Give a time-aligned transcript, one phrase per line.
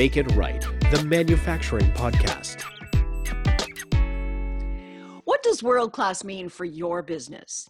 [0.00, 2.62] Make It Right, the manufacturing podcast.
[5.24, 7.68] What does world class mean for your business?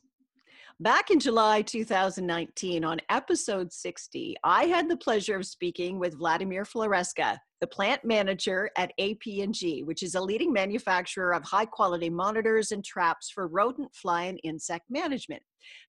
[0.82, 6.64] Back in July 2019, on episode 60, I had the pleasure of speaking with Vladimir
[6.64, 12.72] Floreska, the plant manager at AP&G, which is a leading manufacturer of high quality monitors
[12.72, 15.42] and traps for rodent, fly, and insect management.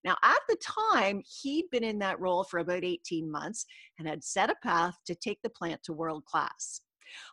[0.03, 0.57] Now, at the
[0.91, 3.65] time, he'd been in that role for about 18 months
[3.97, 6.81] and had set a path to take the plant to world class.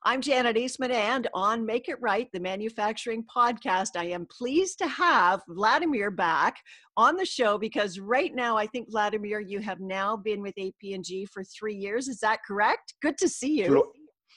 [0.05, 4.87] I'm Janet Eastman, and on Make It Right, the manufacturing podcast, I am pleased to
[4.87, 6.57] have Vladimir back
[6.97, 11.27] on the show because right now, I think Vladimir, you have now been with AP&G
[11.27, 12.09] for three years.
[12.09, 12.95] Is that correct?
[13.03, 13.93] Good to see you.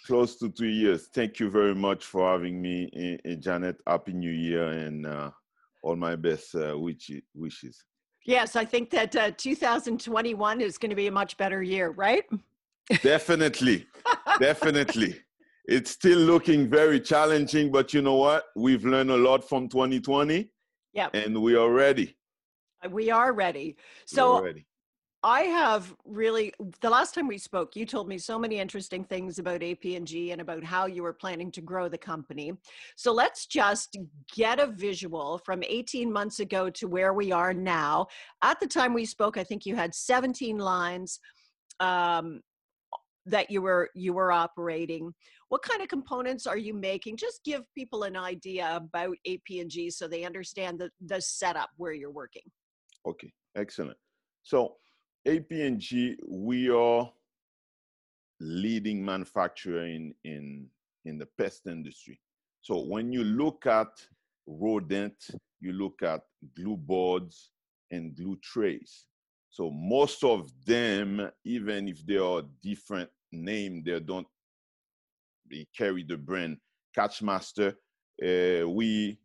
[0.06, 1.10] Close to two years.
[1.14, 3.78] Thank you very much for having me, eh, eh, Janet.
[3.88, 5.30] Happy New Year and uh,
[5.84, 7.84] all my best uh, wishes.
[8.26, 12.24] Yes, I think that uh, 2021 is going to be a much better year, right?
[13.02, 13.88] Definitely.
[14.40, 15.20] Definitely
[15.72, 18.44] it's still looking very challenging, but you know what?
[18.56, 20.50] We've learned a lot from 2020.
[20.94, 21.08] Yeah.
[21.14, 22.18] And we are ready.
[22.84, 23.78] Uh, we are ready.
[24.06, 24.66] So ready.
[25.24, 29.40] I have really the last time we spoke, you told me so many interesting things
[29.40, 32.52] about AP&G and about how you were planning to grow the company.
[32.98, 33.98] So let's just
[34.36, 38.08] get a visual from 18 months ago to where we are now.
[38.44, 41.20] At the time we spoke, I think you had 17 lines.
[41.80, 42.42] Um,
[43.26, 45.14] that you were you were operating
[45.52, 47.18] what kind of components are you making?
[47.18, 52.10] Just give people an idea about ap&g so they understand the, the setup where you're
[52.24, 52.44] working.
[53.06, 53.98] Okay excellent.
[54.44, 54.78] So
[55.28, 57.12] ap&g we are
[58.40, 60.68] leading manufacturer in in
[61.04, 62.18] in the pest industry.
[62.62, 63.92] So when you look at
[64.48, 65.20] rodent
[65.60, 66.22] you look at
[66.56, 67.52] glue boards
[67.92, 69.06] and glue trays.
[69.50, 74.28] So most of them, even if they are different name, they don't
[75.52, 76.58] they carry the brand
[76.98, 77.76] Catchmaster.
[78.24, 79.20] Uh, we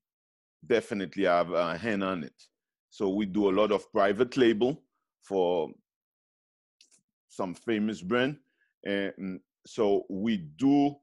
[0.66, 2.42] definitely have a hand on it.
[2.90, 4.82] So we do a lot of private label
[5.22, 5.70] for
[7.28, 8.38] some famous brand.
[8.84, 10.96] And so we do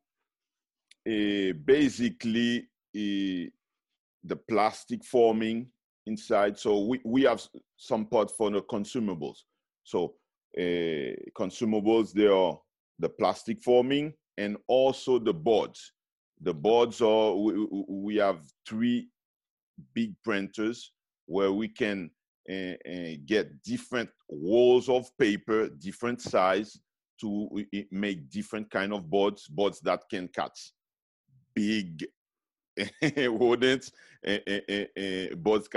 [1.08, 2.60] uh, basically
[2.96, 3.50] uh,
[4.24, 5.68] the plastic forming
[6.08, 6.58] inside.
[6.58, 7.42] So we, we have
[7.78, 9.38] some part for the consumables.
[9.84, 10.16] So
[10.58, 12.58] uh, consumables, they are
[13.00, 15.94] the plastic forming and also the boards.
[16.42, 19.10] The boards are, we, we have three
[19.94, 20.92] big printers
[21.26, 22.10] where we can
[22.50, 26.78] uh, uh, get different walls of paper, different size
[27.22, 27.50] to
[27.90, 30.74] make different kind of boards, boards that can catch
[31.54, 32.06] big
[33.18, 33.92] rodents,
[34.28, 34.38] uh,
[35.38, 35.70] birds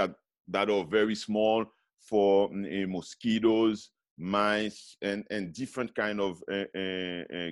[0.48, 1.64] that are very small
[2.00, 6.42] for eh, mosquitoes, mice, and, and different kind of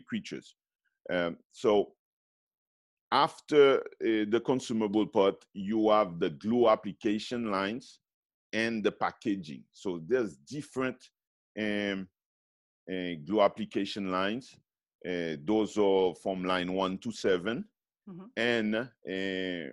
[0.09, 0.57] creatures.
[1.11, 1.93] Um, so
[3.13, 8.01] after the consumable part, you have the glue application lines
[8.53, 9.65] and the packaging.
[9.73, 10.97] So there's different
[11.59, 12.09] um,
[12.91, 14.57] uh, glue application lines.
[15.07, 17.65] Uh, those are from line one to 7
[18.09, 18.25] mm-hmm.
[18.37, 19.71] And uh,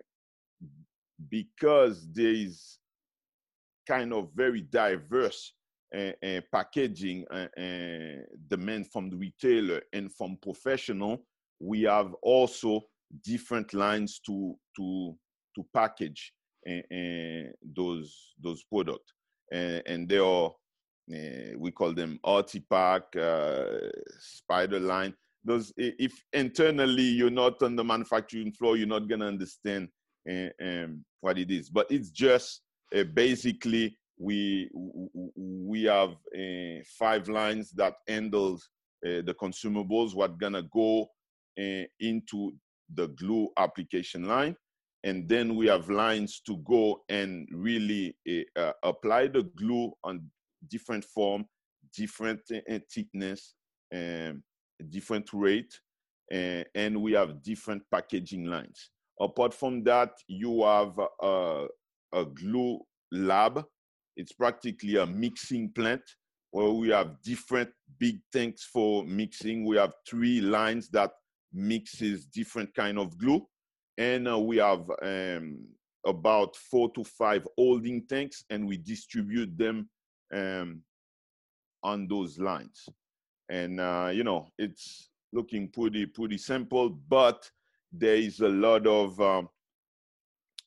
[1.30, 2.80] because there is
[3.88, 5.61] kind of very diverse uh, uh,
[5.94, 11.26] Eh, eh, packaging uh, demand from the retailer and from professional,
[11.60, 12.80] we have also
[13.26, 15.14] different lines to to
[15.54, 16.32] to package
[17.76, 19.12] those those products,
[19.52, 20.54] and they are
[21.58, 25.14] we call them Artipack, uh, Spider line.
[25.44, 29.90] Those if internally you're not on the manufacturing floor, you're not gonna understand
[30.30, 31.70] um, what it is.
[31.70, 32.62] But it's just
[32.96, 34.70] uh, basically we
[35.36, 38.70] we have uh, five lines that handles
[39.06, 41.08] uh, the consumables what gonna go
[41.60, 42.52] uh, into
[42.94, 44.56] the glue application line
[45.04, 50.22] and then we have lines to go and really uh, uh, apply the glue on
[50.68, 51.44] different form
[51.96, 52.40] different
[52.94, 53.56] thickness
[53.96, 54.44] um,
[54.90, 55.74] different rate
[56.32, 62.80] and we have different packaging lines apart from that you have a glue
[63.12, 63.64] lab.
[64.16, 66.02] It's practically a mixing plant
[66.52, 69.66] where we have different big tanks for mixing.
[69.66, 71.12] We have three lines that
[71.54, 73.46] mixes different kind of glue.
[73.98, 75.60] And uh, we have um,
[76.06, 79.90] about four to five holding tanks and we distribute them
[80.34, 80.82] um,
[81.84, 82.88] on those lines.
[83.50, 87.50] And, uh, you know, it's looking pretty, pretty simple, but
[87.92, 89.50] there is a lot of um,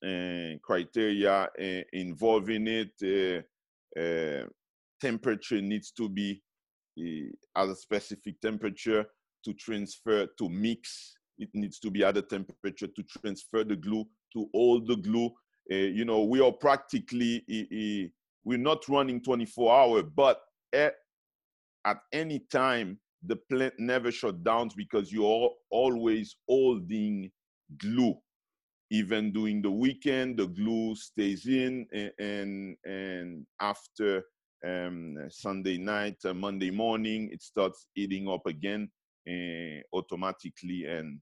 [0.05, 3.45] uh, criteria uh, involving it.
[3.97, 4.47] Uh,
[5.01, 6.43] temperature needs to be
[7.57, 9.07] at a specific temperature
[9.45, 11.17] to transfer to mix.
[11.39, 15.31] It needs to be at a temperature to transfer the glue to hold the glue.
[15.69, 18.13] You know, we are practically
[18.45, 20.41] we're not running 24 hour, but
[20.73, 20.95] at,
[21.85, 27.31] at any time the plant never shut down because you're always holding
[27.79, 28.15] glue
[28.91, 34.23] even during the weekend the glue stays in and and, and after
[34.67, 38.89] um, sunday night uh, monday morning it starts eating up again
[39.29, 41.21] uh, automatically and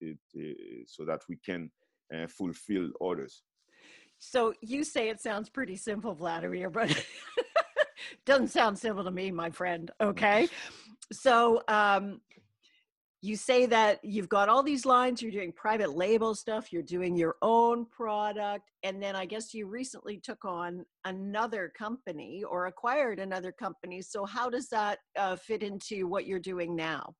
[0.00, 1.70] it, uh, so that we can
[2.14, 3.42] uh, fulfill orders.
[4.18, 7.04] So you say it sounds pretty simple vladimir but
[8.26, 10.48] doesn't sound simple to me my friend okay?
[11.10, 12.20] So um,
[13.20, 17.16] you say that you've got all these lines you're doing private label stuff you're doing
[17.16, 23.18] your own product and then i guess you recently took on another company or acquired
[23.18, 27.14] another company so how does that uh, fit into what you're doing now?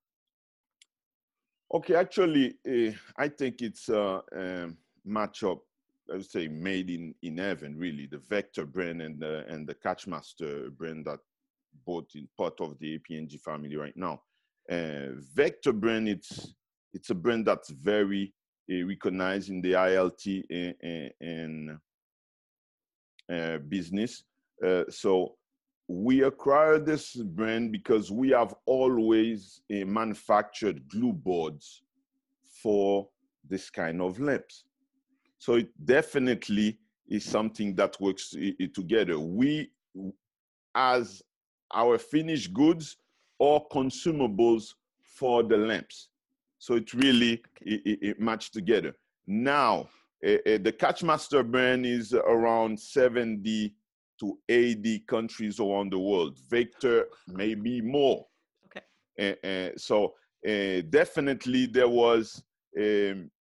[1.73, 5.59] Okay actually uh, i think it's a um, matchup
[6.11, 9.75] i would say made in in heaven really the vector brand and the and the
[9.75, 11.19] catchmaster brand that
[11.85, 14.19] both in part of the AP&G family right now
[14.69, 16.53] uh, Vector brand, it's
[16.93, 18.33] it's a brand that's very
[18.71, 21.79] uh, recognized in the ILT and, and
[23.31, 24.23] uh, business.
[24.65, 25.35] Uh, so
[25.87, 31.83] we acquired this brand because we have always uh, manufactured glue boards
[32.61, 33.07] for
[33.47, 34.65] this kind of lamps.
[35.39, 36.77] So it definitely
[37.07, 38.35] is something that works
[38.73, 39.19] together.
[39.19, 39.71] We,
[40.75, 41.23] as
[41.73, 42.97] our finished goods,
[43.39, 46.09] or consumables for the lamps.
[46.59, 48.95] So it really it, it matched together.
[49.25, 49.89] Now,
[50.25, 53.73] uh, uh, the Catchmaster brand is around 70
[54.19, 56.37] to 80 countries around the world.
[56.49, 58.25] Vector maybe more.
[58.65, 59.35] Okay.
[59.43, 60.13] Uh, so
[60.89, 62.43] definitely there was
[62.77, 63.31] um,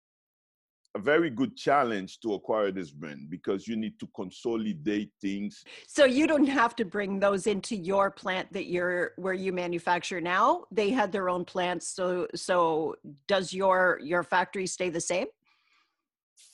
[0.98, 5.64] a very good challenge to acquire this brand because you need to consolidate things.
[5.86, 10.20] So you don't have to bring those into your plant that you're where you manufacture
[10.20, 10.64] now.
[10.70, 11.86] They had their own plants.
[11.88, 12.96] So so
[13.26, 15.28] does your your factory stay the same?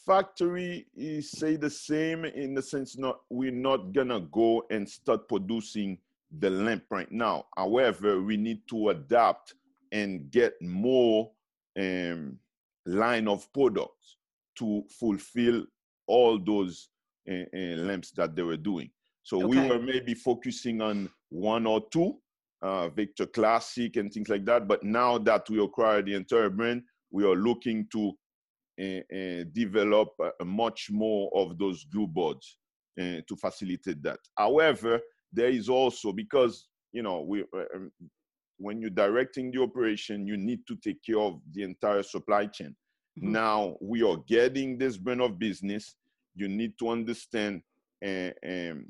[0.06, 5.28] Factory is say the same in the sense not we're not gonna go and start
[5.28, 5.98] producing
[6.38, 7.46] the lamp right now.
[7.56, 9.54] However, we need to adapt
[9.92, 11.30] and get more
[11.78, 12.38] um,
[12.86, 14.16] line of products
[14.58, 15.64] to fulfill
[16.06, 16.88] all those
[17.30, 18.90] uh, uh, lamps that they were doing.
[19.22, 19.46] So okay.
[19.46, 22.18] we were maybe focusing on one or two,
[22.62, 24.68] uh, Vector Classic and things like that.
[24.68, 28.12] But now that we acquired the entire brand, we are looking to
[28.80, 30.08] uh, develop
[30.44, 32.58] much more of those glue boards
[32.98, 34.18] to facilitate that.
[34.36, 35.00] However,
[35.32, 37.44] there is also because you know we
[38.58, 42.74] when you're directing the operation, you need to take care of the entire supply chain.
[43.18, 43.32] Mm-hmm.
[43.32, 45.96] Now we are getting this brand of business.
[46.34, 47.62] You need to understand
[48.04, 48.86] uh, um,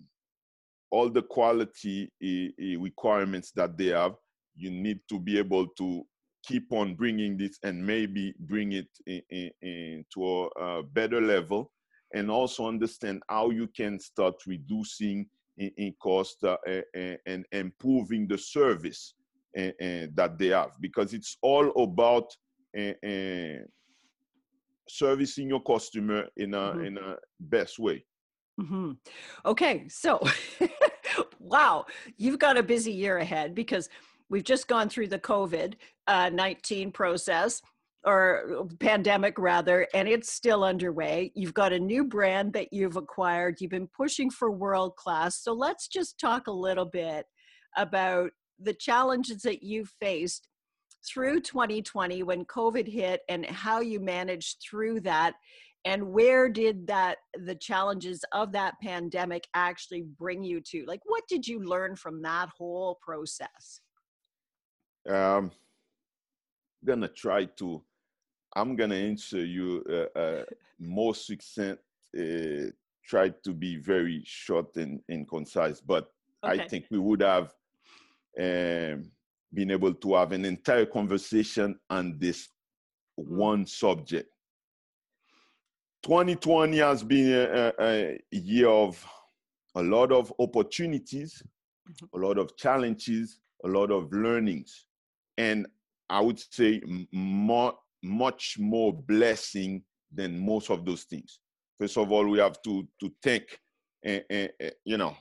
[0.90, 4.14] all the quality uh, requirements that they have.
[4.56, 6.06] You need to be able to
[6.46, 11.72] keep on bringing this and maybe bring it into in, in, a, a, better level
[12.14, 15.26] and also understand how you can start reducing
[15.58, 16.56] in, in cost uh,
[17.26, 19.14] and improving the service
[19.56, 22.30] uh, uh, that they have because it's all about
[24.88, 26.84] servicing your customer in a mm-hmm.
[26.84, 28.04] in a best way.
[28.60, 28.92] Mm-hmm.
[29.46, 30.20] Okay, so
[31.38, 31.86] wow,
[32.16, 33.88] you've got a busy year ahead because
[34.30, 35.74] we've just gone through the COVID
[36.06, 37.60] uh, nineteen process
[38.06, 41.32] or pandemic rather, and it's still underway.
[41.34, 43.60] You've got a new brand that you've acquired.
[43.60, 45.42] You've been pushing for world class.
[45.42, 47.24] So let's just talk a little bit
[47.76, 50.48] about the challenges that you faced
[51.06, 55.34] through 2020 when COVID hit and how you managed through that
[55.84, 61.22] and where did that the challenges of that pandemic actually bring you to like what
[61.28, 63.80] did you learn from that whole process
[65.08, 65.50] um i'm
[66.84, 67.82] gonna try to
[68.56, 70.44] i'm gonna answer you uh, uh,
[70.78, 71.82] more succinct
[72.18, 72.70] uh,
[73.06, 76.12] try to be very short and, and concise but
[76.44, 76.62] okay.
[76.62, 77.52] i think we would have
[78.40, 79.10] um,
[79.54, 82.48] being able to have an entire conversation on this
[83.18, 83.36] mm-hmm.
[83.36, 84.28] one subject.
[86.02, 89.02] 2020 has been a, a, year of
[89.76, 91.42] a lot of opportunities,
[91.88, 92.20] mm-hmm.
[92.20, 94.86] a lot of challenges, a lot of learnings,
[95.38, 95.66] and
[96.10, 96.82] I would say
[97.12, 99.82] more, much more blessing
[100.12, 101.40] than most of those things.
[101.80, 103.58] First of all, we have to to thank,
[104.04, 105.16] and, and, and you know,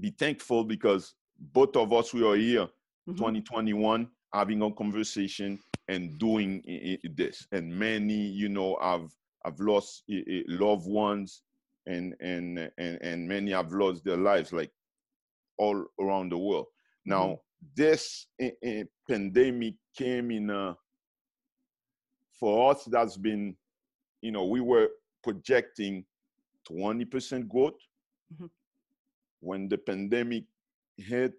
[0.00, 2.68] be thankful because both of us we are here
[3.08, 3.18] mm-hmm.
[3.18, 6.62] 2021 having a conversation and doing
[7.16, 7.46] this.
[7.52, 9.10] And many, you know, have
[9.44, 11.42] have lost loved ones,
[11.86, 14.70] and and and and many have lost their lives, like
[15.58, 16.66] all around the world.
[17.04, 17.66] Now, mm-hmm.
[17.76, 18.26] this
[19.08, 20.76] pandemic came in a
[22.38, 22.84] for us.
[22.84, 23.56] That's been,
[24.20, 24.88] you know, we were
[25.22, 26.04] projecting
[26.70, 27.74] 20% growth.
[28.34, 28.46] Mm-hmm.
[29.40, 30.44] When the pandemic
[30.96, 31.34] hit,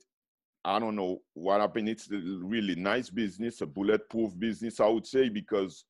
[0.65, 1.89] I don't know what happened.
[1.89, 5.85] It's a really nice business, a bulletproof business, I would say, because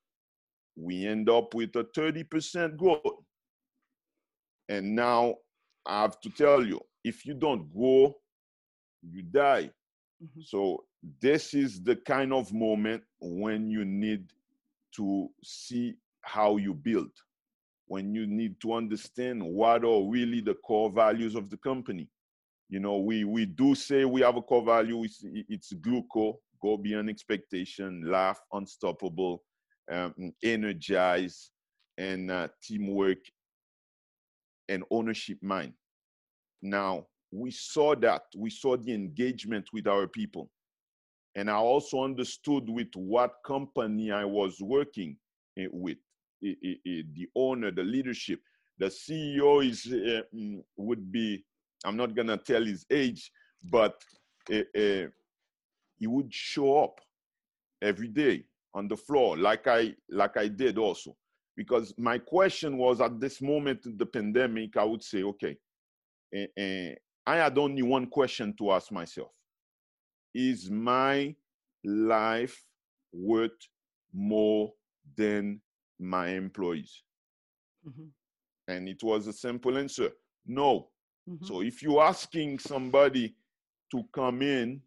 [0.76, 3.02] we end up with a 30% growth.
[4.70, 5.36] And now
[5.86, 8.16] I have to tell you, if you don't grow,
[9.04, 9.70] you die.
[10.24, 10.42] Mm-hmm.
[10.44, 10.86] So
[11.22, 14.32] this is the kind of moment when you need
[14.96, 17.12] to see how you build,
[17.88, 22.08] when you need to understand what are really the core values of the company.
[22.74, 25.04] You know, we we do say we have a core value.
[25.04, 29.44] It's, it's GLUCO, go beyond expectation, laugh, unstoppable,
[29.92, 31.52] um, energize,
[32.00, 33.20] and uh, teamwork
[34.70, 35.74] and ownership mind.
[36.64, 40.50] Now we saw that we saw the engagement with our people,
[41.36, 45.16] and I also understood with what company I was working
[45.60, 46.00] eh, with,
[46.42, 48.40] the owner, the leadership.
[48.80, 50.24] The CEO is uh,
[50.76, 51.46] would be
[51.84, 53.32] I'm not gonna tell his age,
[53.64, 54.02] but
[54.52, 55.08] uh,
[55.98, 57.00] he would show up
[57.82, 61.16] every day on the floor, like I like I did also.
[61.56, 65.56] Because my question was at this moment in the pandemic, I would say, okay,
[66.36, 69.32] uh, I had only one question to ask myself:
[70.34, 71.36] Is my
[71.84, 72.64] life
[73.12, 73.52] worth
[74.14, 74.74] more
[75.16, 75.62] than
[76.00, 77.04] my employees?
[77.88, 78.08] Mm-hmm.
[78.68, 80.10] And it was a simple answer:
[80.46, 80.90] No.
[81.30, 81.46] Mm-hmm.
[81.46, 83.36] So if you're asking somebody
[83.92, 84.82] to come in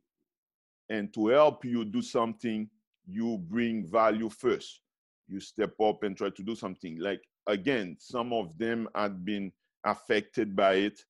[0.90, 2.68] and to help you do something,
[3.06, 4.80] you bring value first.
[5.28, 6.98] You step up and try to do something.
[6.98, 9.52] Like again, some of them had been
[9.84, 11.00] affected by it,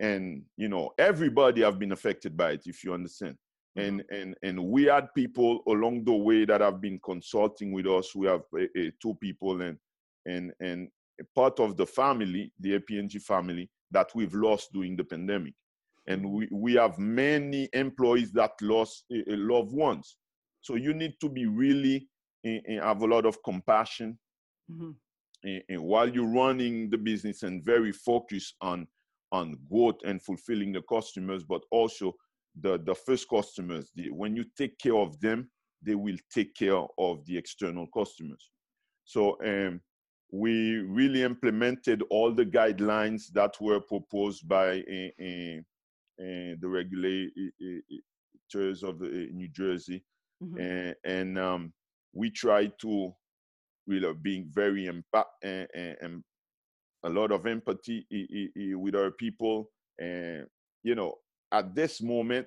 [0.00, 2.62] and you know everybody have been affected by it.
[2.66, 3.36] If you understand.
[3.78, 3.88] Mm-hmm.
[3.88, 8.14] And and and we had people along the way that have been consulting with us.
[8.14, 9.78] We have uh, two people and
[10.26, 10.88] and and
[11.34, 15.54] part of the family, the AP&G family, that we've lost during the pandemic.
[16.06, 20.16] And we, we have many employees that lost uh, loved ones.
[20.60, 22.08] So you need to be really
[22.46, 24.18] uh, have a lot of compassion
[24.70, 24.90] mm-hmm.
[25.68, 28.86] and while you're running the business and very focused on
[29.32, 32.12] on growth and fulfilling the customers, but also
[32.60, 33.90] the the first customers.
[33.94, 35.50] The, when you take care of them,
[35.82, 38.50] they will take care of the external customers.
[39.04, 39.80] So um,
[40.32, 45.60] we really implemented all the guidelines that were proposed by uh,
[46.20, 47.32] uh, the regulators
[48.82, 50.04] of New Jersey,
[50.42, 50.92] mm-hmm.
[51.04, 51.72] and um,
[52.12, 53.12] we tried to
[53.86, 56.22] really being very impact and
[57.04, 58.06] a lot of empathy
[58.76, 60.46] with our people, and
[60.82, 61.14] you know,
[61.50, 62.46] at this moment,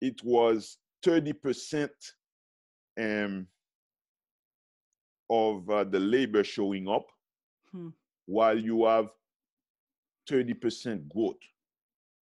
[0.00, 1.92] it was thirty percent.
[3.00, 3.48] Um,
[5.30, 7.06] of uh, the labor showing up
[7.72, 7.88] hmm.
[8.26, 9.08] while you have
[10.30, 11.36] 30% growth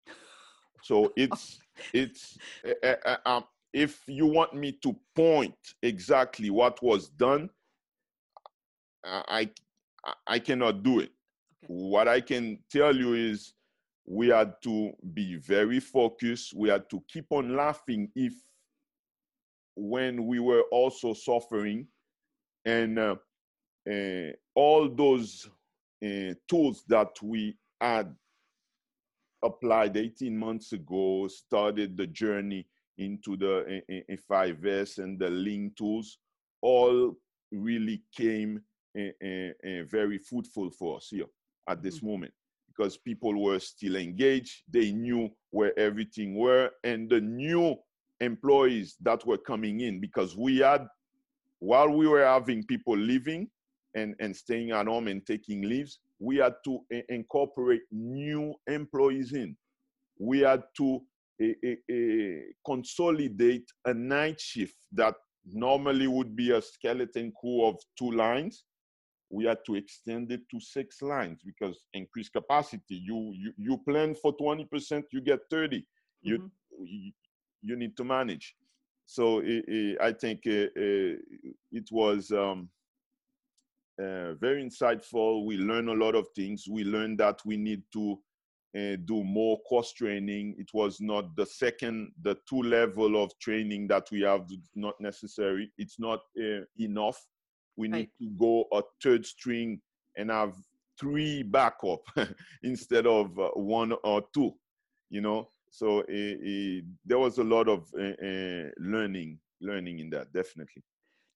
[0.83, 1.59] so it's
[1.93, 2.37] it's
[2.83, 3.43] uh, uh, um,
[3.73, 7.49] if you want me to point exactly what was done
[9.05, 9.49] i
[10.27, 11.11] i cannot do it
[11.63, 11.67] okay.
[11.67, 13.53] what i can tell you is
[14.05, 18.33] we had to be very focused we had to keep on laughing if
[19.75, 21.87] when we were also suffering
[22.65, 23.15] and uh,
[23.89, 25.49] uh, all those
[26.03, 28.15] uh, tools that we had
[29.43, 33.81] applied 18 months ago started the journey into the
[34.29, 36.19] 5S and the lean tools
[36.61, 37.15] all
[37.51, 38.61] really came
[38.93, 41.25] very fruitful for us here
[41.67, 42.07] at this mm-hmm.
[42.07, 42.33] moment
[42.67, 47.75] because people were still engaged they knew where everything were and the new
[48.19, 50.85] employees that were coming in because we had
[51.61, 53.47] while we were having people living
[53.95, 59.33] and, and staying at home and taking leaves, we had to eh, incorporate new employees
[59.33, 59.55] in.
[60.19, 61.01] We had to
[61.39, 65.15] eh, eh, consolidate a night shift that
[65.45, 68.65] normally would be a skeleton crew of two lines.
[69.29, 72.95] We had to extend it to six lines because increased capacity.
[72.95, 75.77] You you, you plan for 20%, you get 30.
[75.77, 75.85] Mm-hmm.
[76.25, 77.11] you
[77.63, 78.55] you need to manage
[79.11, 82.69] so it, it, I think it, it was um,
[84.01, 85.45] uh, very insightful.
[85.45, 86.63] We learned a lot of things.
[86.69, 88.17] We learned that we need to
[88.73, 90.55] uh, do more course training.
[90.57, 95.69] It was not the second, the two level of training that we have not necessary.
[95.77, 97.21] It's not uh, enough.
[97.75, 97.97] We right.
[97.97, 99.81] need to go a third string
[100.15, 100.53] and have
[100.97, 101.99] three backup
[102.63, 104.53] instead of uh, one or two.
[105.09, 107.91] You know, so there was a lot of
[108.77, 110.83] learning, learning in that, definitely.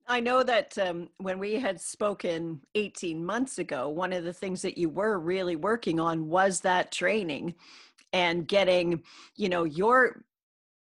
[0.08, 4.62] I know that um, when we had spoken 18 months ago, one of the things
[4.62, 7.56] that you were really working on was that training
[8.14, 9.02] and getting,
[9.36, 10.24] you know, your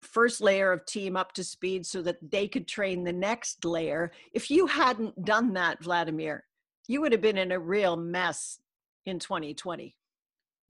[0.02, 4.10] first layer of team up to speed so that they could train the next layer.
[4.32, 6.44] If you hadn't done that, Vladimir,
[6.88, 8.58] you would have been in a real mess
[9.04, 9.94] in 2020.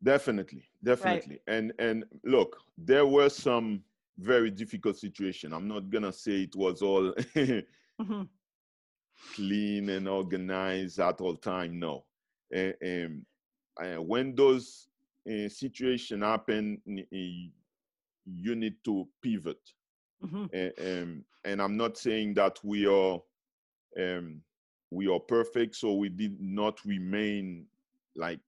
[0.03, 1.41] Definitely, definitely.
[1.49, 1.57] Right.
[1.57, 3.83] And and look, there were some
[4.19, 5.53] very difficult situation.
[5.53, 8.23] I'm not gonna say it was all mm-hmm.
[9.35, 11.79] clean and organized at all time.
[11.79, 12.05] No.
[12.53, 14.88] And, and when those
[15.29, 19.61] uh, situation happen, you need to pivot.
[20.25, 20.45] Mm-hmm.
[20.53, 23.21] And, um, and, I'm not saying that we are
[24.00, 24.41] um,
[24.91, 27.67] we are perfect, so we did not remain
[28.15, 28.41] like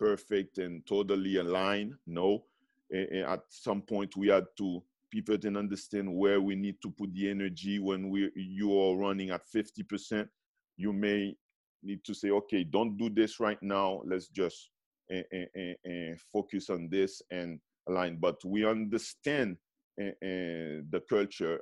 [0.00, 1.92] perfect and totally aligned.
[2.06, 2.44] No,
[2.92, 7.30] at some point we had to pivot and understand where we need to put the
[7.30, 7.78] energy.
[7.78, 10.26] When we you are running at 50%
[10.76, 11.36] you may
[11.82, 14.00] need to say okay don't do this right now.
[14.04, 14.70] Let's just
[15.12, 18.16] uh, uh, uh, focus on this and align.
[18.16, 19.56] But we understand
[19.98, 21.60] the culture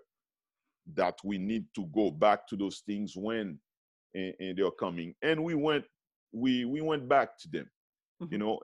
[0.95, 3.59] that we need to go back to those things when
[4.15, 5.15] they're coming.
[5.23, 5.85] And we went
[6.33, 7.69] we we went back to them
[8.21, 8.33] mm-hmm.
[8.33, 8.59] you know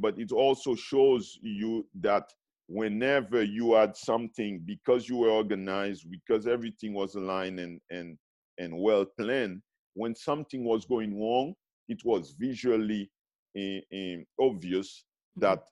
[0.00, 2.32] but it also shows you that
[2.68, 8.18] whenever you had something because you were organized because everything was aligned and and
[8.58, 9.62] and well planned
[9.94, 11.54] when something was going wrong
[11.88, 13.10] it was visually
[13.56, 15.04] uh, uh, obvious
[15.38, 15.42] mm-hmm.
[15.42, 15.62] that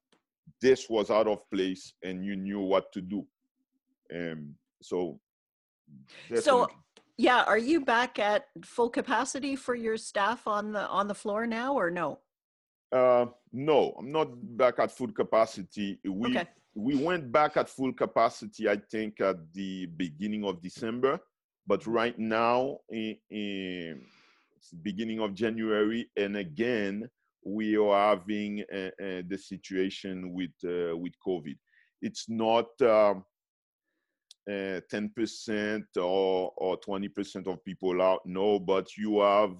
[0.60, 3.26] this was out of place and you knew what to do
[4.14, 5.18] um so
[6.28, 6.42] definitely.
[6.42, 6.68] so
[7.16, 11.46] yeah are you back at full capacity for your staff on the on the floor
[11.46, 12.20] now or no
[12.94, 17.92] uh no i'm not back at full capacity we okay we went back at full
[17.92, 21.20] capacity, I think, at the beginning of December.
[21.66, 24.02] But right now, in, in
[24.82, 27.08] beginning of January, and again,
[27.44, 31.56] we are having uh, uh, the situation with uh, with COVID.
[32.02, 33.24] It's not um,
[34.50, 34.80] uh,
[35.96, 38.20] or or twenty percent of people out.
[38.26, 39.54] No, but you have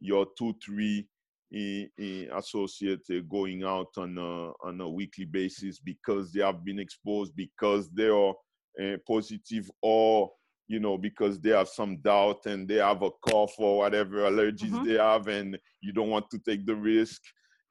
[0.00, 1.08] your two, three
[1.52, 7.88] associates going out on a, on a weekly basis because they have been exposed because
[7.90, 8.34] they are
[8.82, 10.30] uh, positive or
[10.68, 14.70] you know because they have some doubt and they have a cough or whatever allergies
[14.70, 14.84] mm-hmm.
[14.84, 17.22] they have and you don't want to take the risk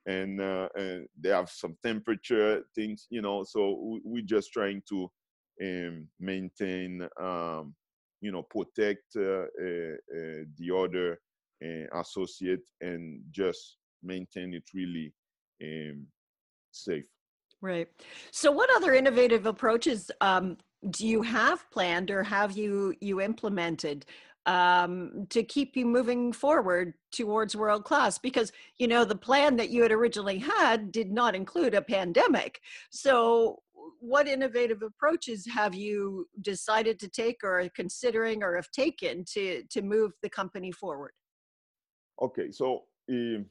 [0.08, 4.82] and, uh, and they have some temperature things you know so we, are just trying
[4.88, 5.10] to
[5.64, 7.74] um, maintain um,
[8.22, 11.20] you know protect uh, uh, uh the other
[11.64, 15.14] uh, associate and just maintain it really
[15.64, 16.06] um,
[16.72, 17.06] safe.
[17.62, 17.88] Right.
[18.32, 20.58] So, what other innovative approaches um,
[20.90, 24.06] do you have planned, or have you you implemented
[24.46, 28.18] um, to keep you moving forward towards world class?
[28.18, 32.60] Because you know the plan that you had originally had did not include a pandemic.
[32.92, 33.62] So,
[34.00, 39.82] what innovative approaches have you decided to take, or considering, or have taken to to
[39.82, 41.12] move the company forward?
[42.22, 43.46] Okay, so um,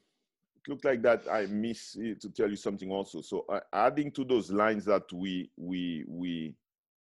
[0.56, 3.20] it looked like that I miss to tell you something also.
[3.20, 6.56] So uh, adding to those lines that we we we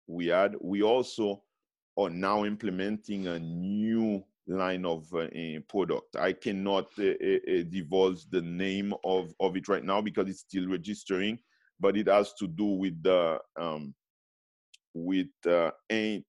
[0.08, 1.44] we had, we also
[1.98, 5.28] are now implementing a new line of uh,
[5.68, 6.16] product.
[6.16, 10.40] I cannot uh, uh, uh, divulge the name of of it right now because it's
[10.40, 11.38] still registering,
[11.80, 13.94] but it has to do with the um,
[14.94, 16.26] with uh, ant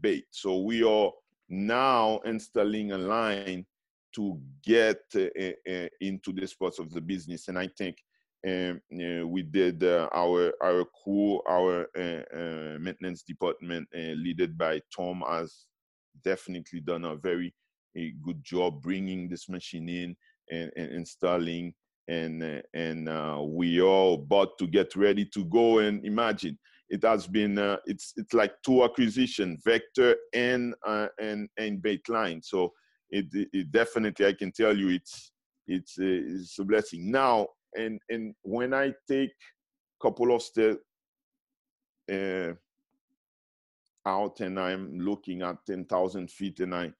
[0.00, 0.26] bait.
[0.30, 1.10] So we are
[1.48, 3.66] now installing a line
[4.14, 7.48] to get uh, uh, into this part of the business.
[7.48, 7.96] And I think
[8.46, 11.86] um, uh, we did our our crew, our
[12.78, 15.66] maintenance department, led by Tom, has
[16.22, 17.54] definitely done a very
[17.96, 20.16] a good job bringing this machine in
[20.50, 21.74] and, and installing.
[22.06, 25.78] And uh, and uh, we are about to get ready to go.
[25.78, 26.58] And imagine
[26.90, 30.74] it has been uh, it's it's like two acquisition vector and
[31.18, 32.72] and and baitline so
[33.14, 35.32] it, it definitely I can tell you it's
[35.66, 37.10] it's a, it's a blessing.
[37.10, 40.80] Now and and when I take a couple of steps
[42.12, 42.52] uh,
[44.06, 46.92] out and I'm looking at ten thousand feet and I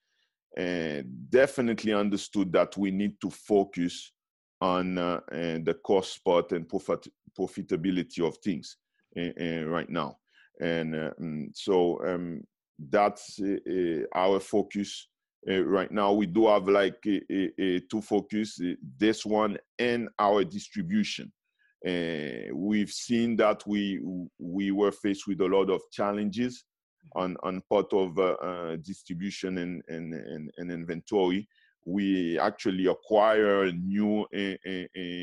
[0.59, 4.13] uh, definitely understood that we need to focus
[4.61, 7.07] on uh, the cost part and profit,
[7.39, 8.77] profitability of things
[9.19, 10.17] uh, right now.
[10.61, 12.43] And um, so um,
[12.79, 13.41] that's
[14.15, 15.09] our focus
[15.47, 16.13] right now.
[16.13, 18.61] We do have like two focus,
[18.99, 21.33] this one and our distribution.
[21.87, 24.01] Uh, we've seen that we
[24.39, 26.65] we were faced with a lot of challenges
[27.15, 31.47] on on part of uh, uh, distribution and, and, and, and inventory.
[31.85, 34.27] We actually acquire a new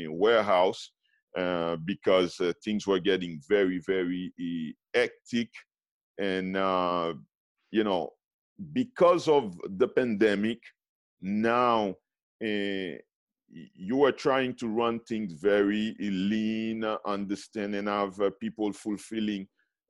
[0.08, 0.92] warehouse
[1.36, 4.32] uh, because uh, things were getting very very
[4.94, 5.48] hectic,
[6.18, 7.14] and uh,
[7.70, 8.10] you know
[8.72, 10.58] because of the pandemic,
[11.20, 11.94] now
[13.52, 19.46] you are trying to run things very lean, understand, and have uh, people fulfilling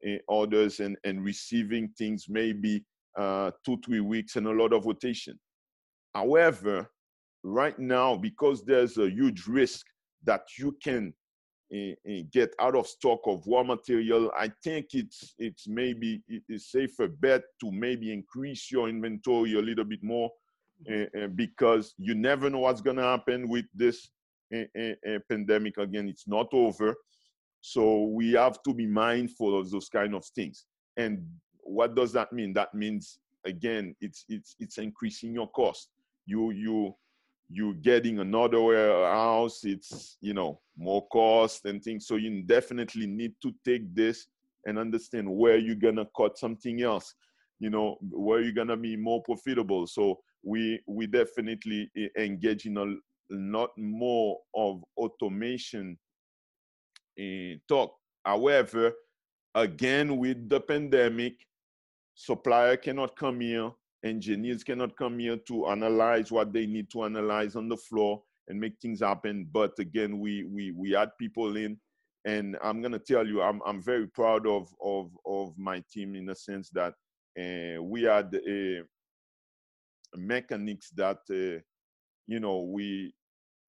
[0.06, 2.84] uh, orders and, and receiving things maybe
[3.16, 5.38] uh, two, three weeks and a lot of rotation.
[6.14, 6.90] However,
[7.44, 9.86] right now, because there's a huge risk
[10.24, 11.21] that you can uh,
[12.32, 17.42] get out of stock of raw material, I think it's it's maybe it's safer bet
[17.60, 20.30] to maybe increase your inventory a little bit more
[20.90, 24.10] uh, because you never know what's going to happen with this
[24.54, 26.08] uh, pandemic again.
[26.08, 26.94] It's not over.
[27.60, 30.66] So we have to be mindful of those kind of things.
[30.96, 31.24] And
[31.60, 32.52] what does that mean?
[32.52, 35.88] That means again, it's it's it's increasing your cost.
[36.26, 36.94] You you
[37.52, 39.60] you getting another warehouse.
[39.64, 42.06] It's you know more cost and things.
[42.06, 44.26] So you definitely need to take this
[44.64, 47.14] and understand where you're gonna cut something else.
[47.58, 49.86] You know where you're gonna be more profitable.
[49.86, 52.94] So we we definitely eh, engage in a
[53.30, 55.98] lot more of automation
[57.16, 57.94] in talk.
[58.24, 58.92] However,
[59.54, 61.34] again with the pandemic,
[62.14, 63.70] supplier cannot come here,
[64.04, 68.60] engineers cannot come here to analyze what they need to analyze on the floor and
[68.60, 69.48] make things happen.
[69.50, 71.78] But again, we we we add people in,
[72.24, 76.26] and I'm gonna tell you, I'm I'm very proud of of of my team in
[76.26, 76.94] the sense that
[77.38, 78.82] uh, we had a
[80.16, 81.60] mechanics that uh,
[82.26, 83.14] you know we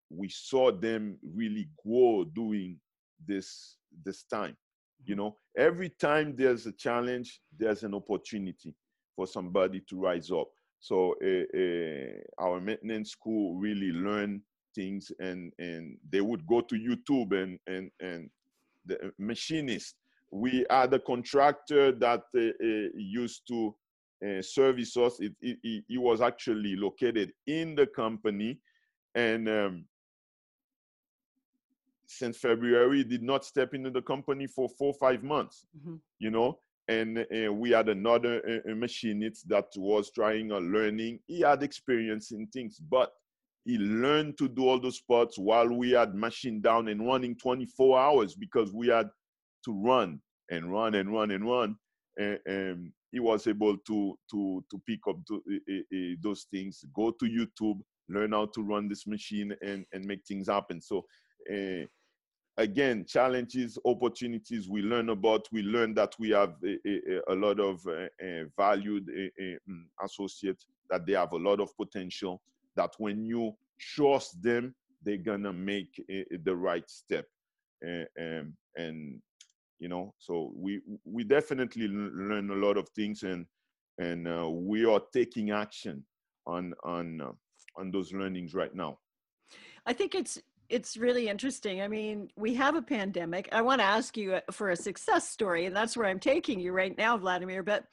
[0.10, 2.80] we saw them really grow doing
[3.26, 4.56] this this time
[5.06, 5.36] you know.
[5.58, 8.74] Every time there's a challenge there's an opportunity
[9.16, 10.48] for somebody to rise up
[10.80, 14.42] so uh, uh, our maintenance school really learned
[14.76, 18.30] things and and they would go to youtube and and and
[18.86, 19.96] the machinist
[20.34, 23.76] we had a contractor that uh, used to
[24.26, 25.20] uh, service us.
[25.20, 28.58] It, it, it, was actually located in the company,
[29.14, 29.86] and um,
[32.08, 35.66] since February, did not step into the company for four five months.
[35.78, 35.96] Mm-hmm.
[36.20, 41.20] You know, and uh, we had another uh, machinist that was trying a learning.
[41.28, 43.12] He had experience in things, but
[43.66, 47.98] he learned to do all those parts while we had machine down and running 24
[47.98, 49.10] hours because we had
[49.64, 50.20] to run
[50.52, 51.76] and run and run and run.
[52.18, 56.84] And, and he was able to to to pick up to, uh, uh, those things
[56.94, 61.06] go to youtube learn how to run this machine and and make things happen so
[61.54, 61.86] uh,
[62.58, 67.60] again challenges opportunities we learn about we learn that we have a, a, a lot
[67.60, 67.82] of
[68.58, 72.42] valued mm, associates that they have a lot of potential
[72.76, 76.02] that when you trust them they're gonna make
[76.44, 77.26] the right step.
[77.86, 79.22] Um, and
[79.80, 83.46] you know so we we definitely learn a lot of things and
[83.98, 86.06] and uh, we are taking action
[86.48, 87.32] on on uh,
[87.78, 89.00] on those learnings right now.
[89.86, 91.82] I think it's it's really interesting.
[91.82, 93.50] I mean we have a pandemic.
[93.52, 96.60] I want to ask you uh, for a success story and that's where i'm taking
[96.60, 97.86] you right now vladimir but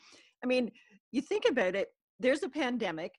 [0.42, 0.70] i mean
[1.12, 1.88] you think about it
[2.20, 3.14] there's a pandemic.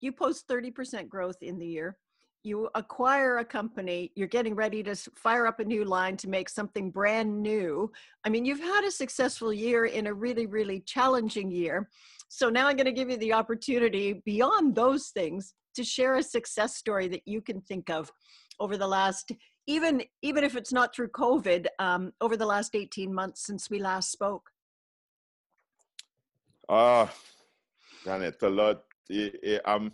[0.00, 1.98] You post 30% growth in the year.
[2.44, 6.48] You acquire a company, you're getting ready to fire up a new line to make
[6.48, 7.90] something brand new.
[8.24, 11.88] I mean, you've had a successful year in a really, really challenging year.
[12.28, 16.22] So now I'm going to give you the opportunity beyond those things to share a
[16.22, 18.12] success story that you can think of
[18.60, 19.32] over the last
[19.66, 23.78] even even if it's not through covid um, over the last 18 months since we
[23.78, 24.50] last spoke
[26.68, 27.08] ah uh,
[28.04, 28.82] Janet, a lot
[29.64, 29.92] i'm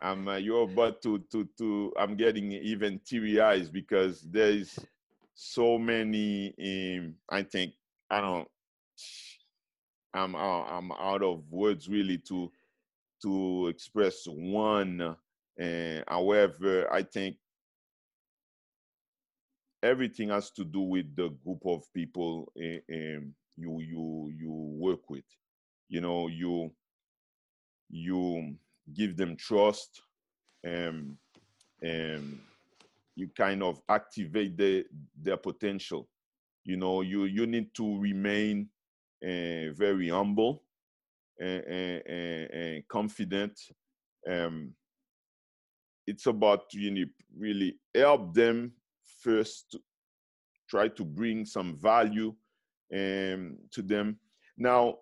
[0.00, 4.78] I'm uh, you're about to to to I'm getting even teary eyes because there's
[5.34, 6.54] so many.
[6.60, 7.74] Um, I think
[8.10, 8.48] I don't.
[10.14, 12.50] I'm uh, I'm out of words really to
[13.22, 15.16] to express one.
[15.60, 17.36] Uh, however, I think
[19.82, 25.24] everything has to do with the group of people um, you you you work with.
[25.88, 26.70] You know, you
[27.90, 28.56] you
[28.94, 30.02] give them trust
[30.64, 31.16] and
[31.82, 32.38] and
[33.14, 34.84] you kind of activate the,
[35.20, 36.08] their potential.
[36.64, 38.68] You know, you you need to remain
[39.22, 40.62] uh, very humble
[41.40, 43.58] and, and, and confident.
[44.28, 44.74] Um,
[46.06, 47.04] it's about you know,
[47.36, 48.72] really help them
[49.28, 49.76] first
[50.68, 52.34] try to bring some value
[52.94, 54.18] um, to them.
[54.56, 54.98] Now,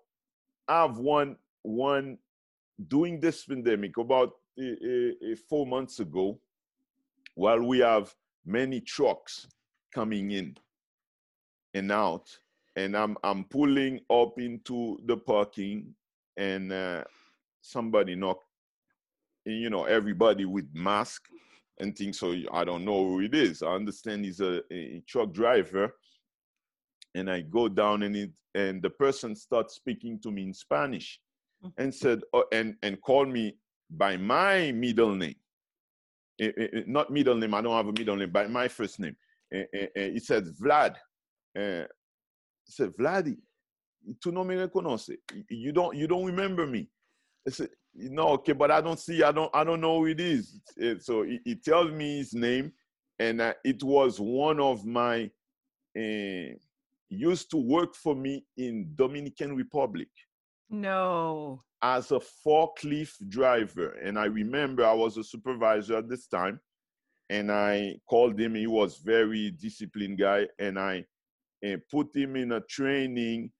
[0.67, 2.17] I have one one
[2.87, 6.39] during this pandemic about uh, four months ago,
[7.35, 8.13] while we have
[8.45, 9.47] many trucks
[9.93, 10.57] coming in
[11.73, 12.27] and out,
[12.75, 15.95] and I'm I'm pulling up into the parking,
[16.35, 17.03] and uh,
[17.61, 18.45] somebody knocked,
[19.45, 21.21] you know, everybody with mask
[21.79, 22.19] and things.
[22.19, 23.61] So I don't know who it is.
[23.61, 25.93] I understand he's a, a truck driver,
[27.15, 31.19] and I go down and it and the person starts speaking to me in Spanish,
[31.63, 31.81] mm-hmm.
[31.81, 33.55] and said oh, and and called me
[33.89, 35.35] by my middle name.
[36.39, 37.53] It, it, it, not middle name.
[37.53, 38.31] I don't have a middle name.
[38.31, 39.15] By my first name.
[39.53, 40.95] Eh, eh, eh, he said Vlad.
[41.57, 41.85] Uh,
[42.65, 43.37] said Vladi.
[44.21, 45.15] Tu no me reconoce.
[45.49, 45.95] You don't.
[45.95, 46.89] You don't remember me.
[47.47, 48.29] I said no.
[48.29, 49.23] Okay, but I don't see.
[49.23, 49.53] I don't.
[49.53, 50.59] I don't know who it is.
[50.99, 52.71] So he, he tells me his name,
[53.19, 55.29] and uh, it was one of my.
[55.97, 56.53] Uh,
[57.09, 60.09] used to work for me in Dominican Republic.
[60.69, 61.63] No.
[61.81, 63.91] As a forklift driver.
[64.03, 66.59] And I remember I was a supervisor at this time.
[67.29, 68.55] And I called him.
[68.55, 70.47] He was very disciplined guy.
[70.59, 71.05] And I
[71.63, 73.51] and put him in a training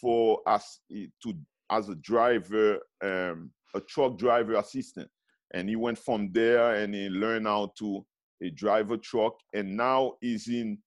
[0.00, 1.34] for us to
[1.70, 5.08] as a driver, um, a truck driver assistant.
[5.54, 8.04] And he went from there and he learned how to
[8.54, 9.34] drive a truck.
[9.54, 10.78] And now he's in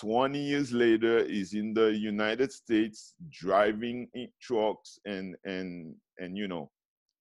[0.00, 4.08] 20 years later he's in the united states driving
[4.40, 6.70] trucks and and and you know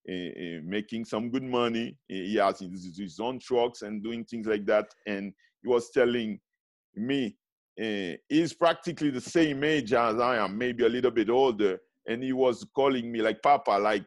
[0.10, 4.48] uh, uh, making some good money he has his, his, own trucks and doing things
[4.48, 6.40] like that and he was telling
[6.96, 7.36] me
[7.82, 11.78] uh, he's practically the same age as i am maybe a little bit older
[12.10, 14.06] and he was calling me like papa like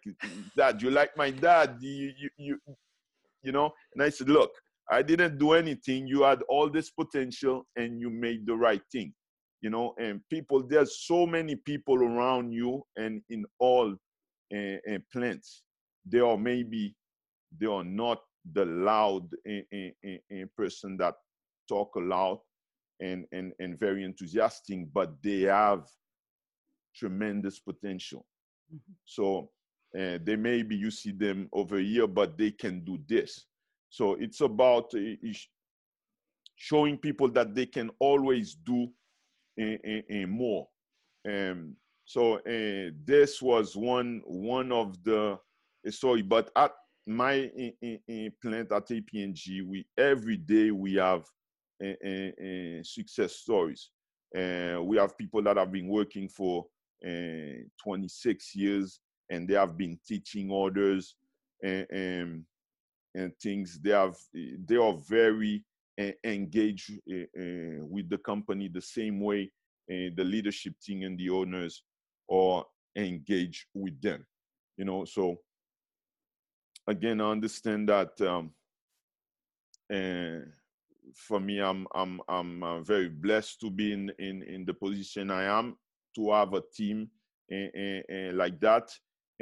[0.57, 2.59] dad you like my dad you, you, you,
[3.43, 4.53] you know and i said look
[4.93, 6.07] I didn't do anything.
[6.07, 9.15] You had all this potential and you made the right thing.
[9.63, 13.95] You know, and people, there's so many people around you and in all
[14.55, 15.63] uh, uh, plants.
[16.05, 16.95] They are maybe,
[17.59, 18.21] they are not
[18.53, 21.15] the loud uh, person that
[21.69, 22.41] talk a lot
[23.01, 25.87] and, and, and very enthusiastic, but they have
[26.95, 28.25] tremendous potential.
[28.73, 28.93] Mm-hmm.
[29.05, 29.51] So
[29.99, 33.45] uh, they maybe you see them over here, but they can do this.
[33.91, 35.33] So it's about uh,
[36.57, 38.89] showing people that they can always do
[39.61, 40.67] uh, more.
[41.29, 42.41] Um, so
[43.05, 45.39] this was one one of the
[45.91, 46.23] story.
[46.23, 46.73] But at
[47.07, 47.51] my
[48.43, 51.25] plant at AP&G, we every day we have
[52.83, 53.91] success stories.
[54.35, 56.67] we have people that have been working for
[57.03, 61.17] 26 years and they have been teaching others.
[61.65, 62.45] Um,
[63.15, 64.17] and things they have
[64.67, 65.65] they are very
[66.01, 69.51] uh, engaged uh, with the company the same way
[69.89, 71.83] the leadership team and the owners
[72.31, 72.65] are
[72.97, 74.25] engaged with them
[74.77, 75.37] you know so
[76.87, 78.51] again i understand that um,
[81.15, 85.31] for me i'm i'm i'm uh, very blessed to be in, in in the position
[85.31, 85.77] i am
[86.15, 87.09] to have a team
[87.51, 88.91] eh, eh, eh, like that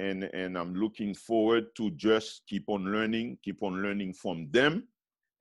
[0.01, 4.89] and and I'm looking forward to just keep on learning, keep on learning from them,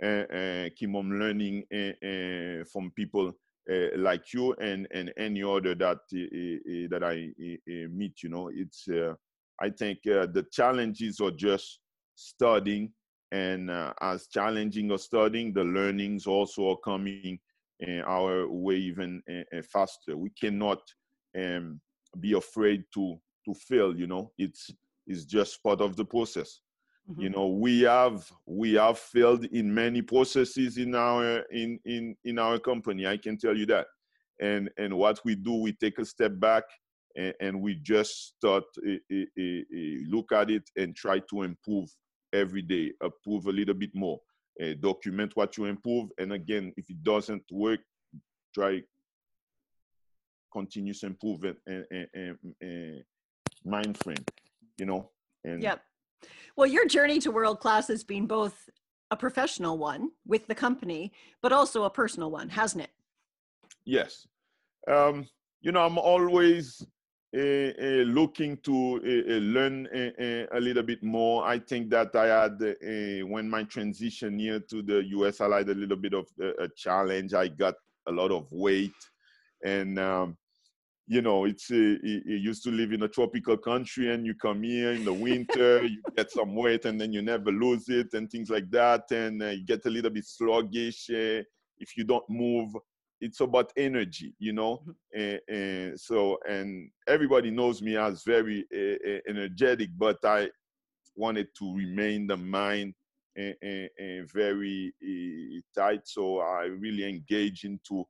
[0.02, 3.32] and, and keep on learning uh, uh, from people
[3.72, 7.32] uh, like you and and any other that that I
[7.88, 8.24] meet.
[8.24, 8.88] You know, it's
[9.62, 11.80] I think the challenges are just
[12.15, 12.92] studying,
[13.32, 17.39] and uh, as challenging or studying, the learnings also are coming
[18.06, 19.22] our way even
[19.72, 20.18] faster.
[20.18, 20.82] We cannot
[21.38, 21.80] um,
[22.20, 24.32] be afraid to to fail you know?
[24.38, 24.72] It's
[25.08, 26.62] it's just part of the process.
[27.10, 27.22] Mm-hmm.
[27.22, 32.38] you know we have we have failed in many processes in our in in in
[32.38, 33.88] our company i can tell you that.
[34.39, 36.65] And and what we do we take a step back
[37.15, 41.89] and, and we just start a, a, a, look at it and try to improve
[42.32, 44.20] every day improve a little bit more
[44.63, 47.80] uh, document what you improve and again if it doesn't work
[48.54, 48.82] try
[50.52, 53.04] continuous improvement and, eh, and, eh, and, eh, and mm,
[53.66, 54.26] mind frame,
[54.78, 55.10] you know.
[55.44, 55.82] And yep.
[56.56, 58.70] Well, your journey to world class has been both
[59.12, 62.92] a professional one with the company, but also a personal one, hasn't it?
[63.86, 64.28] Yes.
[64.88, 65.28] Um,
[65.62, 66.86] you know, I'm always
[67.36, 69.88] uh, uh, looking to uh, learn
[70.52, 71.46] a little bit more.
[71.46, 72.60] I think that I had,
[73.30, 77.36] when my transition here to the US, I had a little bit of a challenge.
[77.36, 77.76] I got
[78.08, 78.96] a lot of weight.
[79.63, 80.38] And, um,
[81.08, 84.91] you know, it's you used to live in a tropical country and you come here
[84.91, 88.50] in the winter, you get some weight and then you never lose it and things
[88.50, 89.10] like that.
[89.12, 92.72] And you get a little bit sluggish if you don't move
[93.22, 94.82] it's about energy you know
[95.13, 95.56] and, mm-hmm.
[95.56, 100.48] and, so and everybody knows me as very uh, energetic but i
[101.15, 102.93] wanted to remain the mind
[103.36, 103.56] and,
[103.98, 108.04] and very uh, tight so i really engage into uh,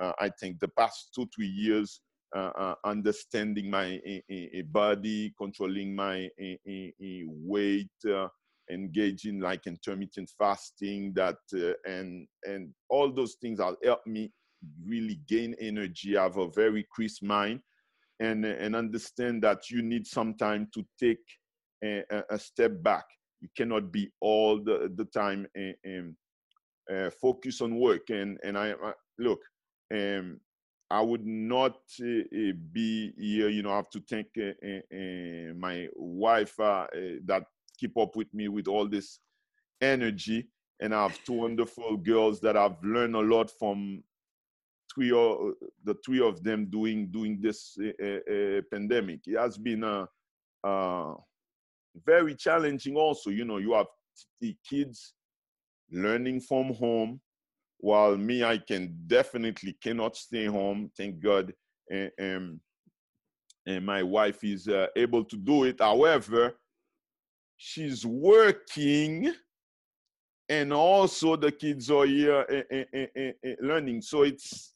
[0.00, 2.00] Uh, i think the past two three years
[2.34, 4.00] uh, uh, understanding my
[4.66, 6.28] body controlling my
[7.46, 7.88] weight
[8.68, 14.30] engaging like intermittent fasting that uh, and and all those things have helped me
[14.84, 17.60] really gain energy, have a very crisp mind,
[18.20, 21.24] and, and understand that you need some time to take
[21.84, 23.04] a, a step back.
[23.40, 26.16] You cannot be all the, the time eh, eh, eh, and,
[26.88, 28.08] and uh, focus on work.
[28.10, 29.40] And, and I, I look,
[29.92, 30.40] um,
[30.90, 36.58] I would not uh, be here, you know, I have to thank uh, my wife
[36.60, 36.86] uh,
[37.24, 37.44] that
[37.78, 39.18] keep up with me with all this
[39.80, 40.48] energy.
[40.80, 44.02] And I have two wonderful girls that I've learned a lot from
[44.94, 47.76] three or the three of them doing doing this
[48.70, 49.20] pandemic.
[49.26, 50.06] It has been a,
[52.04, 52.96] very challenging.
[52.96, 53.86] Also, you know, you have
[54.40, 55.14] the kids
[55.90, 57.20] learning from home,
[57.86, 60.90] while me, I can definitely cannot stay home.
[60.96, 61.54] Thank God,
[61.88, 62.60] and, and,
[63.64, 65.76] and my wife is uh, able to do it.
[65.78, 66.56] However,
[67.56, 69.32] she's working
[70.48, 74.74] and also the kids are here eh, eh, eh, learning so it's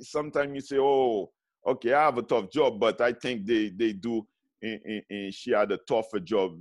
[0.00, 1.30] sometimes you say, oh,
[1.66, 4.26] okay, I have a tough job, but I think they, they do.
[4.62, 6.60] And, and she had a tougher job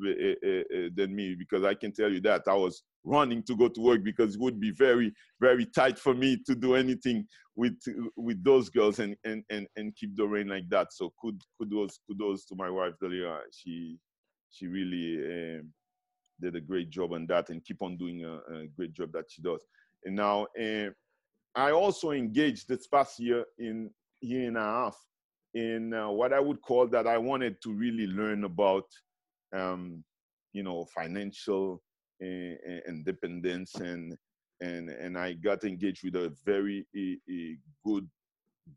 [0.98, 4.04] than me because I can tell you that I was running to go to work
[4.04, 7.78] because it would be very very tight for me to do anything with
[8.18, 10.92] with those girls and and and, and keep the rain like that.
[10.92, 13.40] So kudos kudos to my wife Delia.
[13.52, 13.98] She
[14.50, 15.72] she really um,
[16.42, 19.26] did a great job on that and keep on doing a, a great job that
[19.30, 19.62] she does.
[20.04, 20.48] And now.
[20.60, 20.90] Uh,
[21.56, 23.90] I also engaged this past year in
[24.22, 24.98] year and a half
[25.54, 28.84] in uh, what I would call that I wanted to really learn about,
[29.56, 30.04] um,
[30.52, 31.82] you know, financial
[32.22, 34.16] uh, independence and
[34.62, 38.08] and and I got engaged with a very a, a good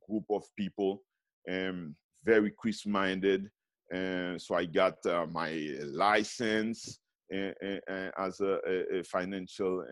[0.08, 1.02] group of people,
[1.50, 3.48] um, very crisp-minded,
[3.92, 5.52] and so I got uh, my
[5.84, 6.98] license
[7.30, 9.84] as a, a financial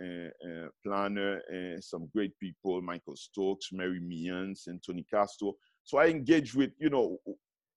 [0.84, 5.54] planner, and some great people, Michael Stokes, Mary Means, and Tony Castro.
[5.84, 7.18] So I engage with, you know,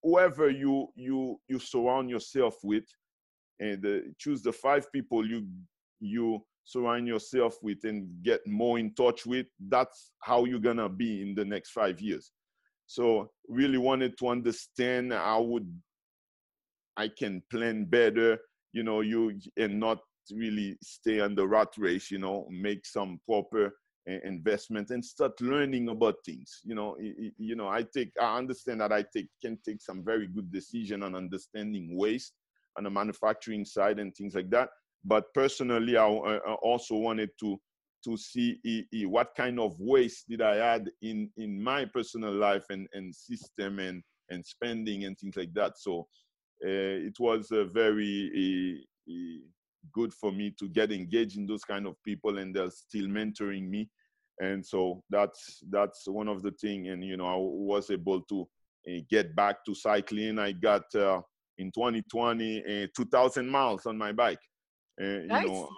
[0.01, 2.85] whoever you you you surround yourself with,
[3.59, 5.47] and uh, choose the five people you
[5.99, 9.47] you surround yourself with and get more in touch with.
[9.67, 12.31] That's how you're gonna be in the next five years.
[12.87, 15.67] So really wanted to understand how would
[16.97, 18.39] I can plan better
[18.73, 19.99] you know, you and not
[20.31, 23.75] really stay on the rat race, you know, make some proper
[24.07, 26.61] eh, investment and start learning about things.
[26.63, 30.27] You know, you know, I take, I understand that I take can take some very
[30.27, 32.33] good decision on understanding waste
[32.79, 34.69] on the manufacturing side and things like that.
[35.05, 37.59] But personally, I, I also wanted to
[38.05, 38.57] to see
[39.07, 43.79] what kind of waste did I add in in my personal life and and system
[43.79, 45.77] and and spending and things like that.
[45.77, 46.07] So
[46.65, 48.85] uh, it was very
[49.93, 53.69] good for me to get engaged in those kind of people and they're still mentoring
[53.69, 53.89] me
[54.39, 58.47] and so that's that's one of the thing and you know i was able to
[59.09, 61.21] get back to cycling i got uh,
[61.59, 64.39] in 2020 uh, 2000 miles on my bike
[65.01, 65.43] uh, nice.
[65.43, 65.69] you know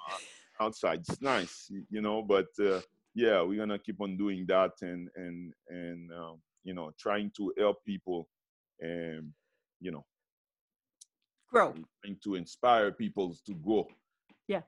[0.62, 1.00] outside.
[1.00, 2.80] It's nice you know but uh,
[3.15, 7.52] yeah we're gonna keep on doing that and and and um, you know trying to
[7.58, 8.28] help people
[8.80, 9.34] and
[9.80, 10.06] you know
[11.52, 11.74] grow.
[12.04, 13.88] trying to inspire people to grow
[14.48, 14.62] yeah.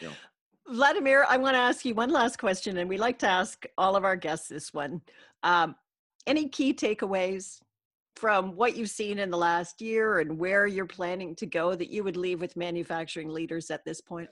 [0.00, 0.10] Yeah.
[0.68, 3.96] Vladimir i want to ask you one last question and we like to ask all
[3.96, 5.00] of our guests this one.
[5.42, 5.74] Um,
[6.26, 7.58] any key takeaways
[8.16, 11.90] from what you've seen in the last year and where you're planning to go that
[11.90, 14.28] you would leave with manufacturing leaders at this point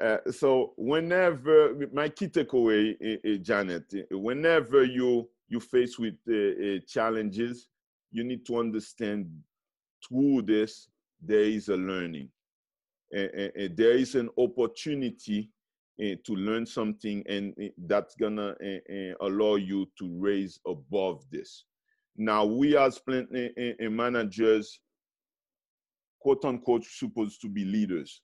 [0.00, 6.14] uh, so whenever my key takeaway uh, uh, janet eh, whenever you you face with
[6.86, 7.68] challenges
[8.10, 9.28] you need to understand
[10.08, 10.88] through this
[11.22, 12.28] there is a learning.
[13.10, 15.50] There is an opportunity
[15.98, 17.54] to learn something, and
[17.86, 18.54] that's gonna
[19.20, 21.64] allow you to raise above this.
[22.16, 23.28] Now we as plant
[23.80, 24.80] managers,
[26.20, 28.22] quote unquote, supposed to be leaders,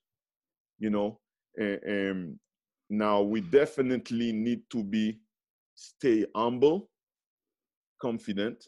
[0.78, 1.18] you know.
[1.57, 2.39] And,
[2.91, 5.18] now we definitely need to be
[5.74, 6.89] stay humble,
[8.01, 8.66] confident,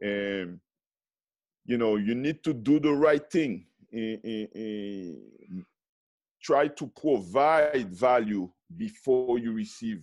[0.00, 0.58] and
[1.64, 3.66] you know you need to do the right thing.
[3.92, 5.12] Eh, eh, eh,
[6.42, 10.02] try to provide value before you receive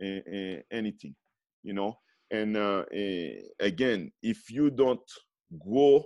[0.00, 1.16] anything,
[1.64, 1.98] you know
[2.30, 5.08] and uh, uh, again, if you don't
[5.58, 6.04] grow,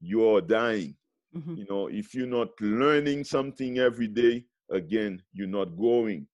[0.00, 0.96] you're dying.
[1.36, 1.54] Mm-hmm.
[1.54, 6.26] You know, if you're not learning something every day, again, you're not growing.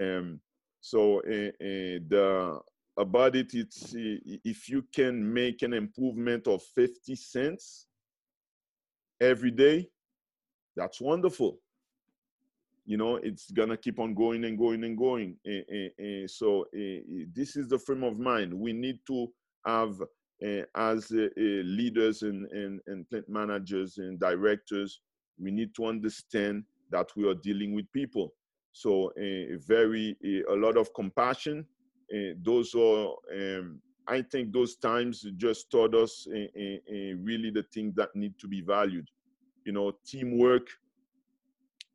[0.00, 0.40] Um,
[0.80, 2.60] so uh, uh the
[2.98, 7.86] about it, it's if you can make an improvement of 50 cents
[9.20, 9.88] every day,
[10.76, 11.58] that's wonderful
[12.86, 15.36] you know it's gonna keep on going and going and going.
[15.44, 18.54] And, and, and so uh, this is the frame of mind.
[18.54, 19.28] We need to
[19.66, 20.00] have
[20.44, 25.00] uh, as uh, leaders and, and, and plant managers and directors
[25.38, 28.32] we need to understand that we are dealing with people.
[28.72, 29.12] So
[29.66, 30.16] very
[30.50, 31.64] a lot of compassion
[32.42, 38.38] those are um, i think those times just taught us really the things that need
[38.38, 39.08] to be valued.
[39.64, 40.68] You know teamwork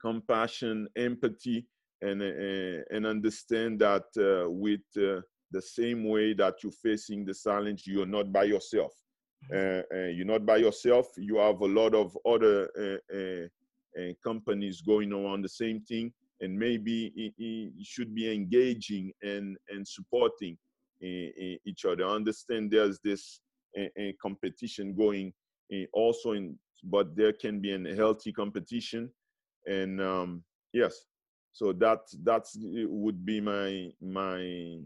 [0.02, 1.68] compassion, empathy,
[2.02, 5.22] and uh, and understand that uh, with uh,
[5.52, 8.94] the same way that you're facing the challenge, you're not by yourself.
[9.52, 10.16] Mm-hmm.
[10.16, 11.08] you're not by yourself.
[11.18, 12.70] You have a lot of other
[14.24, 20.58] companies going around the same thing, and maybe you should be engaging and and supporting
[21.02, 22.06] each other.
[22.06, 23.42] understand there's this
[24.22, 25.34] competition going
[25.94, 29.10] also in, but there can be a healthy competition
[29.66, 30.44] and um,
[30.74, 31.06] yes
[31.54, 32.46] so that that
[32.90, 34.78] would be my my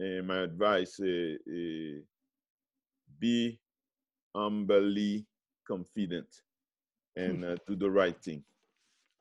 [0.00, 2.00] uh, my advice uh, uh,
[3.18, 3.60] be
[4.34, 5.26] humbly
[5.66, 6.28] confident
[7.16, 8.42] and uh, do the right thing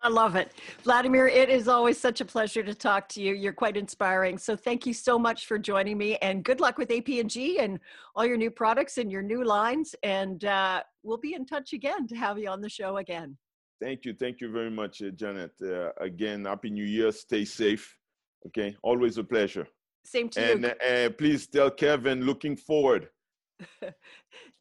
[0.01, 0.53] I love it.
[0.83, 3.33] Vladimir, it is always such a pleasure to talk to you.
[3.33, 4.37] You're quite inspiring.
[4.37, 7.79] So thank you so much for joining me and good luck with AP&G and
[8.15, 9.95] all your new products and your new lines.
[10.01, 13.37] And uh, we'll be in touch again to have you on the show again.
[13.81, 14.13] Thank you.
[14.13, 15.51] Thank you very much, uh, Janet.
[15.61, 17.11] Uh, again, Happy New Year.
[17.11, 17.97] Stay safe.
[18.47, 18.75] Okay.
[18.81, 19.67] Always a pleasure.
[20.03, 20.71] Same to and, you.
[20.85, 23.09] And uh, please tell Kevin, looking forward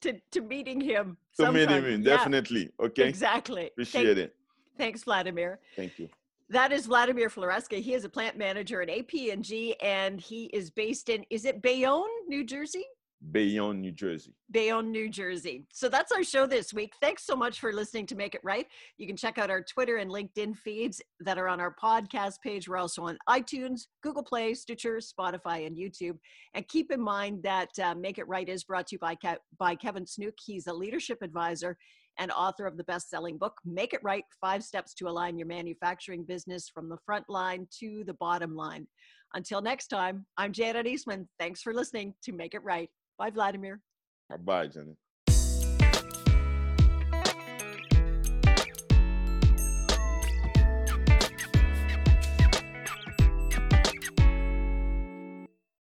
[0.02, 1.16] to, to meeting him.
[1.36, 1.54] To sometime.
[1.54, 2.16] meeting him, yeah.
[2.16, 2.70] definitely.
[2.80, 3.08] Okay.
[3.08, 3.66] Exactly.
[3.68, 4.36] Appreciate Thank, it.
[4.76, 5.58] Thanks, Vladimir.
[5.76, 6.08] Thank you.
[6.50, 7.80] That is Vladimir Floreska.
[7.80, 12.08] He is a plant manager at AP&G, and he is based in, is it Bayonne,
[12.26, 12.84] New Jersey?
[13.32, 14.34] Bayonne, New Jersey.
[14.50, 15.66] Bayonne, New Jersey.
[15.72, 16.92] So that's our show this week.
[17.00, 18.66] Thanks so much for listening to Make It Right.
[18.96, 22.68] You can check out our Twitter and LinkedIn feeds that are on our podcast page.
[22.68, 26.16] We're also on iTunes, Google Play, Stitcher, Spotify, and YouTube.
[26.54, 29.40] And keep in mind that uh, Make It Right is brought to you by, Ke-
[29.58, 30.34] by Kevin Snook.
[30.44, 31.76] He's a leadership advisor
[32.20, 35.46] and author of the best selling book, Make It Right Five Steps to Align Your
[35.46, 38.86] Manufacturing Business from the Front Line to the Bottom Line.
[39.34, 41.28] Until next time, I'm Janet Eastman.
[41.38, 42.88] Thanks for listening to Make It Right.
[43.18, 43.82] Bye, Vladimir.
[44.38, 44.96] Bye, Jenny.